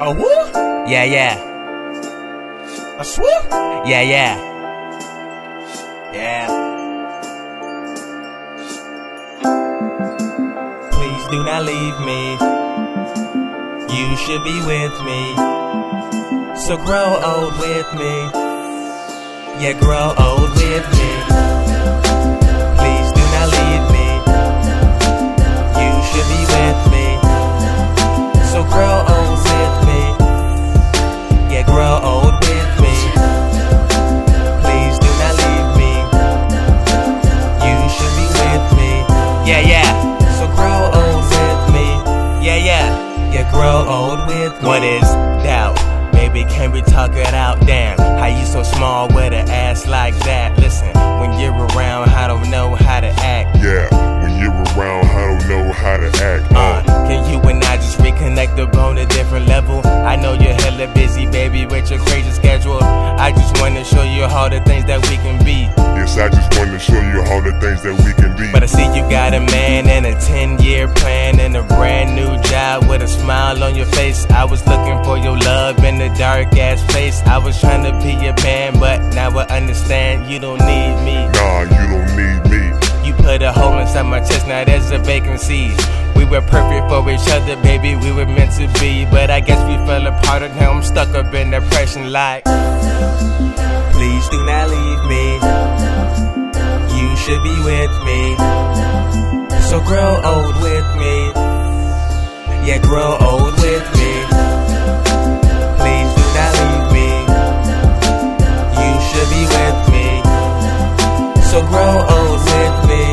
A 0.00 0.12
whoop? 0.12 0.54
Yeah, 0.88 1.02
yeah. 1.02 1.34
A 3.00 3.04
swoop? 3.04 3.44
Yeah, 3.84 4.02
yeah. 4.02 4.38
Yeah. 6.12 6.46
Please 10.92 11.24
do 11.32 11.42
not 11.42 11.64
leave 11.64 11.98
me. 12.06 12.38
You 13.90 14.16
should 14.18 14.44
be 14.44 14.54
with 14.70 14.94
me. 15.02 15.34
So 16.54 16.76
grow 16.76 17.18
old 17.20 17.58
with 17.58 17.92
me. 17.94 18.14
Yeah, 19.58 19.74
grow 19.80 20.14
old 20.16 20.50
with 20.54 20.86
me. 20.94 21.10
Please 22.78 23.08
do 23.18 23.24
not 23.34 23.48
leave 23.58 23.86
me. 23.96 24.08
You 25.82 25.92
should 26.06 26.28
be 26.30 26.40
with 26.54 26.78
me. 26.82 26.87
Can 46.48 46.72
we 46.72 46.82
talk 46.82 47.12
it 47.12 47.34
out? 47.34 47.60
Damn, 47.66 47.98
how 47.98 48.26
you 48.26 48.44
so 48.46 48.62
small 48.62 49.08
with 49.08 49.32
an 49.32 49.48
ass 49.48 49.86
like 49.86 50.14
that? 50.20 50.58
Listen, 50.58 50.92
when 51.20 51.38
you're 51.38 51.52
around, 51.52 52.10
I 52.10 52.26
don't 52.26 52.50
know 52.50 52.74
how 52.74 53.00
to 53.00 53.08
act. 53.08 53.56
Yeah, 53.58 53.88
when 54.22 54.36
you're 54.40 54.52
around, 54.52 55.06
I 55.06 55.38
don't 55.38 55.48
know 55.48 55.72
how 55.72 55.96
to 55.96 56.08
act. 56.22 56.52
Uh, 56.52 56.58
Uh, 56.58 56.82
can 57.08 57.30
you 57.30 57.40
and 57.48 57.62
I 57.64 57.76
just 57.76 57.98
reconnect 57.98 58.58
up 58.58 58.74
on 58.76 58.98
a 58.98 59.06
different 59.06 59.46
level? 59.46 59.80
I 59.86 60.16
know 60.16 60.32
you're 60.34 60.54
hella 60.54 60.86
busy, 60.94 61.26
baby, 61.26 61.66
with 61.66 61.90
your 61.90 61.98
crazy 62.00 62.30
schedule. 62.30 62.82
I 62.82 63.32
just 63.32 63.60
wanna 63.60 63.84
show 63.84 64.02
you 64.02 64.24
all 64.24 64.48
the 64.50 64.60
things 64.60 64.84
that 64.86 65.00
we 65.08 65.16
can 65.16 65.42
be. 65.44 65.68
yes, 65.98 66.16
I 66.18 66.28
just 66.28 66.56
wanna 66.58 66.78
show 66.78 67.00
you 67.00 67.22
all 67.30 67.42
the 67.42 67.52
things 67.60 67.82
that 67.82 67.94
we 68.04 68.12
can 68.14 68.36
be. 68.36 68.50
But 68.52 68.62
I 68.62 68.66
see 68.66 68.84
you 68.96 69.02
got 69.10 69.34
a 69.34 69.40
man 69.40 69.88
and 69.88 70.06
a 70.06 70.14
10 70.20 70.58
year 70.60 70.88
plan 70.88 71.40
and 71.40 71.56
a 71.56 71.62
brand 71.62 72.14
new 72.14 72.36
job 72.42 72.87
smile 73.08 73.62
on 73.64 73.74
your 73.74 73.86
face. 73.86 74.26
I 74.30 74.44
was 74.44 74.66
looking 74.66 75.02
for 75.04 75.18
your 75.18 75.36
love 75.38 75.82
in 75.84 75.98
the 75.98 76.08
dark 76.18 76.56
ass 76.56 76.84
place. 76.92 77.20
I 77.22 77.38
was 77.38 77.58
trying 77.60 77.84
to 77.84 77.92
be 78.04 78.12
your 78.24 78.34
man, 78.42 78.78
but 78.78 79.00
now 79.14 79.36
I 79.36 79.44
understand 79.56 80.30
you 80.30 80.38
don't 80.38 80.60
need 80.60 80.94
me. 81.04 81.16
Nah, 81.32 81.62
you 81.62 81.84
don't 81.92 82.10
need 82.16 82.40
me. 82.50 83.06
You 83.06 83.14
put 83.14 83.42
a 83.42 83.52
hole 83.52 83.78
inside 83.78 84.02
my 84.02 84.20
chest, 84.20 84.46
now 84.46 84.64
there's 84.64 84.90
a 84.90 84.98
vacancy. 84.98 85.74
We 86.16 86.24
were 86.24 86.42
perfect 86.42 86.88
for 86.88 87.08
each 87.10 87.28
other, 87.28 87.56
baby, 87.62 87.94
we 87.96 88.12
were 88.12 88.26
meant 88.26 88.52
to 88.56 88.66
be. 88.80 89.06
But 89.06 89.30
I 89.30 89.40
guess 89.40 89.60
we 89.68 89.76
fell 89.86 90.06
apart, 90.06 90.42
and 90.42 90.54
now 90.56 90.72
I'm 90.72 90.82
stuck 90.82 91.14
up 91.14 91.32
in 91.32 91.50
depression 91.50 92.12
like. 92.12 92.44
Please 93.94 94.28
do 94.28 94.44
not 94.44 94.68
leave 94.68 95.02
me. 95.12 95.24
You 96.98 97.16
should 97.16 97.42
be 97.42 97.56
with 97.64 97.94
me. 98.04 98.36
So 99.68 99.80
grow 99.80 100.20
old 100.24 100.56
with 100.62 100.88
me. 100.96 101.17
So 111.48 111.62
grow 111.66 111.96
old 112.14 112.40
with 112.44 112.76
me. 112.90 113.04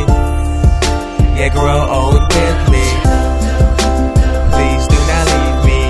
Yeah, 1.40 1.50
grow 1.54 1.88
old 1.88 2.22
with 2.36 2.62
me. 2.68 2.86
Please 4.52 4.84
do 4.92 5.00
not 5.08 5.26
leave 5.32 5.60
me. 5.64 5.82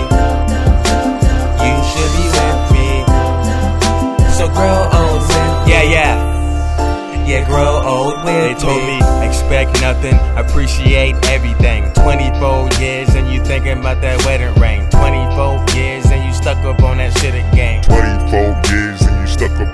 You 1.66 1.76
should 1.90 2.12
be 2.14 2.26
with 2.38 2.62
me. 2.76 2.90
So 4.38 4.46
grow 4.54 4.78
old 4.94 5.22
with 5.22 5.66
me. 5.66 5.72
Yeah, 5.74 5.84
yeah. 5.98 7.26
Yeah, 7.26 7.48
grow 7.48 7.82
old 7.84 8.24
with 8.24 8.26
me. 8.26 8.34
They 8.34 8.54
told 8.54 8.84
me, 8.84 8.98
expect 9.28 9.82
nothing, 9.82 10.14
appreciate 10.38 11.16
everything. 11.26 11.92
24 11.94 12.70
years 12.80 13.10
and 13.16 13.34
you 13.34 13.44
thinking 13.44 13.80
about 13.80 14.02
that 14.02 14.24
wedding 14.24 14.54
ring. 14.62 14.88
24 14.92 15.66
years 15.76 16.06
and 16.12 16.24
you 16.24 16.32
stuck 16.32 16.60
up 16.60 16.80
on 16.84 16.98
that 16.98 17.18
shit 17.18 17.34
again. 17.34 17.82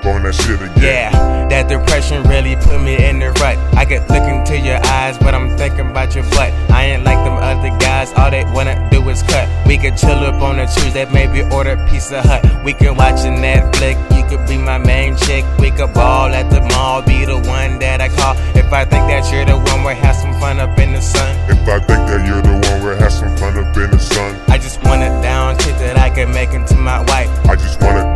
stuck 0.00 0.04
up 0.04 0.06
on 0.06 0.22
that 0.22 0.34
shit 0.34 0.60
again. 0.62 0.82
Yeah, 0.82 1.48
that 1.48 1.68
depression 1.68 2.22
really 2.24 2.56
put 2.56 2.80
me 2.80 2.96
in 3.04 3.18
the 3.18 3.30
rut. 3.32 3.58
I 3.74 3.84
could 3.84 4.08
look 4.08 4.22
into 4.22 4.58
your 4.58 4.80
eyes, 4.86 5.18
but 5.18 5.34
I'm 5.34 5.56
thinking 5.56 5.90
about 5.90 6.14
your 6.14 6.24
butt. 6.24 6.52
I 6.70 6.84
ain't 6.84 7.04
like 7.04 7.22
them 7.24 7.36
other 7.36 7.70
guys, 7.78 8.12
all 8.14 8.30
they 8.30 8.44
wanna 8.44 8.88
do 8.90 9.08
is 9.08 9.22
cut. 9.22 9.48
We 9.66 9.78
could 9.78 9.96
chill 9.96 10.18
up 10.18 10.40
on 10.42 10.58
a 10.58 10.66
Tuesday, 10.66 11.06
maybe 11.12 11.42
order 11.54 11.76
Pizza 11.88 12.22
Hut. 12.22 12.64
We 12.64 12.72
could 12.72 12.96
watch 12.96 13.20
a 13.24 13.32
Netflix, 13.32 13.96
you 14.16 14.24
could 14.28 14.46
be 14.46 14.58
my 14.58 14.78
main 14.78 15.16
chick. 15.16 15.44
We 15.58 15.70
could 15.70 15.92
ball 15.94 16.28
at 16.32 16.50
the 16.50 16.60
mall, 16.60 17.02
be 17.02 17.24
the 17.24 17.36
one 17.36 17.78
that 17.80 18.00
I 18.00 18.08
call. 18.08 18.34
If 18.56 18.72
I 18.72 18.84
think 18.84 19.06
that 19.08 19.30
you're 19.32 19.44
the 19.44 19.56
one, 19.56 19.84
we'll 19.84 19.94
have 19.94 20.16
some 20.16 20.32
fun 20.40 20.58
up 20.60 20.78
in 20.78 20.92
the 20.92 21.00
sun. 21.00 21.36
If 21.50 21.68
I 21.68 21.78
think 21.78 22.02
that 22.08 22.26
you're 22.26 22.42
the 22.42 22.52
one, 22.52 22.82
we'll 22.82 22.96
have 22.96 23.12
some 23.12 23.34
fun 23.36 23.58
up 23.58 23.76
in 23.76 23.90
the 23.90 23.98
sun. 23.98 24.40
I 24.48 24.58
just 24.58 24.82
want 24.84 25.02
a 25.02 25.08
down 25.22 25.58
chick 25.58 25.76
that 25.78 25.98
I 25.98 26.10
can 26.10 26.32
make 26.32 26.52
into 26.52 26.76
my 26.76 27.00
wife. 27.00 27.30
I 27.46 27.56
just 27.56 27.80
want 27.80 27.98
a 27.98 28.11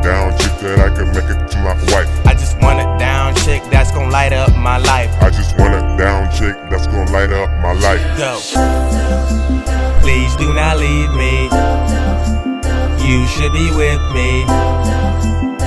my 4.77 4.83
life. 4.83 5.23
I 5.23 5.31
just 5.31 5.57
want 5.59 5.75
a 5.75 5.81
down 5.97 6.31
chick 6.31 6.55
that's 6.69 6.87
gonna 6.87 7.11
light 7.11 7.33
up 7.33 7.49
my 7.65 7.73
life. 7.73 8.05
go. 8.19 8.37
Please 10.03 10.37
do 10.37 10.53
not 10.53 10.77
leave 10.77 11.13
me. 11.17 11.49
You 13.01 13.27
should 13.27 13.53
be 13.53 13.69
with 13.73 14.05
me. 14.13 14.45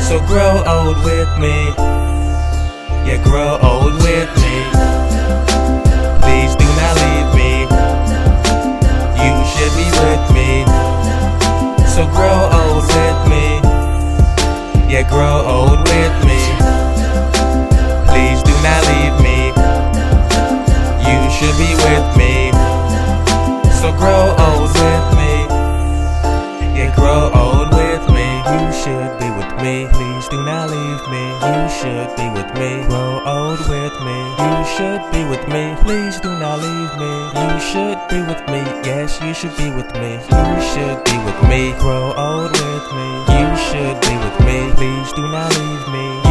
So 0.07 0.19
grow 0.29 0.61
old 0.65 0.97
with 1.03 1.31
me. 1.39 1.57
Yeah, 3.07 3.19
grow 3.23 3.57
old 3.63 3.95
with 4.05 4.29
me. 4.43 4.55
Please 6.23 6.53
do 6.61 6.69
not 6.79 6.93
leave 7.03 7.29
me. 7.41 7.53
You 9.25 9.33
should 9.51 9.73
be 9.81 9.87
with 10.03 10.25
me. 10.37 10.49
So 11.93 12.05
grow 12.13 12.39
old 12.61 12.85
with 12.93 13.19
me. 13.33 13.45
Yeah, 14.93 15.05
grow 15.09 15.41
old 15.55 15.79
with 15.89 16.25
me. 16.25 16.38
Should 21.39 21.57
be 21.57 21.71
with 21.87 22.07
me. 22.19 22.51
So 23.79 23.95
grow 23.95 24.35
old 24.35 24.71
with 24.75 25.07
me. 25.15 25.47
Yeah, 26.75 26.91
grow 26.93 27.31
old 27.31 27.71
with 27.71 28.03
me. 28.11 28.27
You 28.51 28.67
should 28.75 29.11
be 29.23 29.31
with 29.39 29.53
me. 29.63 29.87
Please 29.87 30.27
do 30.27 30.43
not 30.43 30.69
leave 30.69 31.03
me. 31.07 31.23
You 31.47 31.63
should 31.79 32.11
be 32.19 32.27
with 32.35 32.51
me. 32.59 32.83
Grow 32.91 33.23
old 33.23 33.59
with 33.71 33.95
me. 34.03 34.19
You 34.43 34.55
should 34.75 35.03
be 35.15 35.23
with 35.31 35.47
me. 35.47 35.63
Please 35.79 36.19
do 36.19 36.27
not 36.27 36.59
leave 36.59 36.93
me. 36.99 37.13
You 37.39 37.51
should 37.71 37.99
be 38.11 38.19
with 38.27 38.43
me. 38.51 38.61
Yes, 38.83 39.17
you 39.23 39.33
should 39.33 39.55
be 39.55 39.71
with 39.71 39.91
me. 39.95 40.19
You 40.19 40.55
should 40.71 40.99
be 41.07 41.15
with 41.23 41.39
me. 41.47 41.71
Grow 41.79 42.11
old 42.19 42.51
with 42.51 42.87
me. 42.97 43.09
You 43.39 43.47
should 43.67 43.97
be 44.03 44.13
with 44.23 44.37
me. 44.43 44.57
Please 44.75 45.13
do 45.13 45.23
not 45.31 45.55
leave 45.55 45.87
me. 45.87 46.28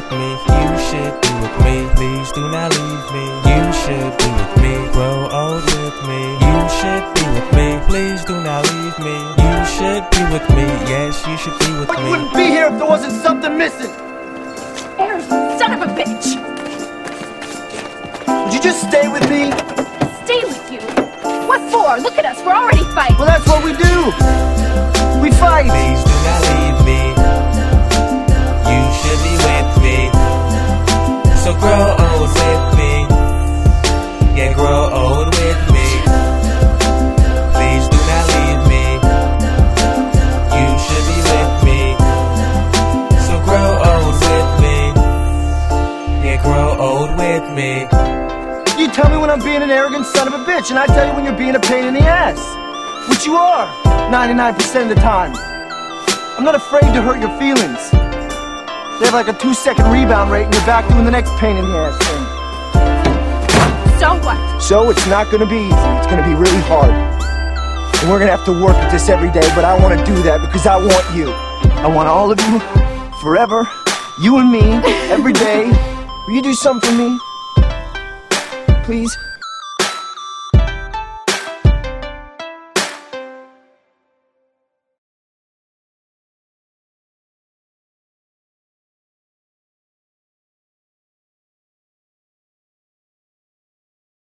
With 0.00 0.12
me. 0.12 0.30
You 0.30 0.72
should 0.88 1.14
be 1.20 1.32
with 1.42 1.56
me. 1.64 1.76
Please 1.96 2.32
do 2.32 2.48
not 2.48 2.72
leave 2.72 3.06
me. 3.12 3.26
You 3.50 3.64
should 3.82 4.12
be 4.18 4.28
with 4.38 4.54
me. 4.62 4.74
Grow 4.92 5.28
old 5.28 5.64
with 5.64 5.98
me. 6.08 6.22
You 6.40 6.58
should 6.78 7.04
be 7.14 7.24
with 7.36 7.50
me. 7.52 7.68
Please 7.86 8.24
do 8.24 8.40
not 8.40 8.64
leave 8.72 8.98
me. 8.98 9.16
You 9.44 9.54
should 9.74 10.04
be 10.10 10.22
with 10.32 10.46
me. 10.56 10.66
Yes, 10.88 11.26
you 11.26 11.36
should 11.36 11.58
be 11.60 11.72
with 11.78 11.90
me. 11.90 12.02
me. 12.04 12.10
wouldn't 12.10 12.34
be 12.34 12.46
here 12.46 12.66
if 12.66 12.78
there 12.78 12.86
wasn't 12.86 13.12
something 13.12 13.56
missing. 13.58 13.90
Aaron, 14.98 15.22
son 15.58 15.72
of 15.72 15.82
a 15.82 15.90
bitch! 15.92 16.26
Would 18.44 18.54
you 18.54 18.60
just 18.60 18.80
stay 18.88 19.08
with 19.08 19.28
me? 19.28 19.50
Stay 20.24 20.44
with 20.44 20.72
you. 20.72 20.80
What 21.48 21.60
for? 21.72 21.98
Look 22.00 22.16
at 22.18 22.24
us, 22.24 22.38
we're 22.44 22.54
already 22.54 22.84
fighting. 22.94 23.16
Well, 23.18 23.26
that's 23.26 23.46
what 23.46 23.64
we 23.64 23.72
do. 23.72 23.96
We 25.20 25.30
fight. 25.32 25.68
Please 25.68 26.02
do 26.04 26.16
not 26.28 26.40
leave 26.52 26.86
me. 26.86 27.19
So 31.50 31.58
grow 31.58 31.96
old 31.98 32.30
with 32.30 32.78
me. 32.78 32.92
Yeah, 34.38 34.52
grow 34.54 34.86
old 34.86 35.34
with 35.34 35.62
me. 35.74 35.88
Please 37.50 37.84
do 37.90 37.98
not 38.10 38.24
leave 38.34 38.62
me. 38.70 38.84
You 40.54 40.68
should 40.78 41.04
be 41.10 41.18
with 41.26 41.54
me. 41.66 41.80
So 43.26 43.34
grow 43.42 43.70
old 43.90 44.14
with 44.22 44.50
me. 44.62 44.78
Yeah, 46.22 46.38
grow 46.40 46.78
old 46.78 47.18
with 47.18 47.46
me. 47.58 47.82
You 48.80 48.86
tell 48.92 49.10
me 49.10 49.16
when 49.16 49.28
I'm 49.28 49.40
being 49.40 49.62
an 49.62 49.72
arrogant 49.72 50.06
son 50.06 50.28
of 50.28 50.34
a 50.34 50.44
bitch, 50.44 50.70
and 50.70 50.78
I 50.78 50.86
tell 50.86 51.08
you 51.08 51.14
when 51.14 51.24
you're 51.24 51.36
being 51.36 51.56
a 51.56 51.60
pain 51.60 51.84
in 51.84 51.94
the 51.94 52.02
ass. 52.02 52.38
Which 53.08 53.26
you 53.26 53.34
are, 53.34 53.66
99% 54.12 54.82
of 54.82 54.88
the 54.88 54.94
time. 54.94 55.34
I'm 56.38 56.44
not 56.44 56.54
afraid 56.54 56.94
to 56.94 57.02
hurt 57.02 57.18
your 57.18 57.36
feelings. 57.40 58.09
They 59.00 59.06
have 59.06 59.14
like 59.14 59.28
a 59.28 59.32
two 59.32 59.54
second 59.54 59.90
rebound 59.90 60.30
rate, 60.30 60.44
and 60.44 60.52
you're 60.52 60.66
back 60.66 60.86
doing 60.90 61.06
the 61.06 61.10
next 61.10 61.32
pain 61.40 61.56
in 61.56 61.64
the 61.64 61.72
ass 61.74 61.96
thing. 62.04 62.24
So 63.98 64.20
what? 64.20 64.60
So 64.60 64.90
it's 64.90 65.06
not 65.06 65.32
gonna 65.32 65.46
be 65.46 65.56
easy. 65.56 65.88
It's 65.96 66.06
gonna 66.06 66.22
be 66.22 66.34
really 66.34 66.60
hard. 66.68 66.90
And 66.90 68.10
we're 68.10 68.18
gonna 68.18 68.30
have 68.30 68.44
to 68.44 68.52
work 68.52 68.76
at 68.76 68.92
this 68.92 69.08
every 69.08 69.30
day, 69.32 69.48
but 69.54 69.64
I 69.64 69.72
wanna 69.80 70.04
do 70.04 70.14
that 70.24 70.42
because 70.42 70.66
I 70.66 70.76
want 70.76 71.16
you. 71.16 71.32
I 71.80 71.86
want 71.86 72.08
all 72.08 72.30
of 72.30 72.38
you, 72.42 72.60
forever, 73.22 73.66
you 74.20 74.36
and 74.36 74.52
me, 74.52 74.60
every 75.10 75.32
day. 75.32 75.70
Will 76.26 76.34
you 76.34 76.42
do 76.42 76.52
something 76.52 76.90
for 76.90 76.96
me? 76.96 77.18
Please? 78.84 79.16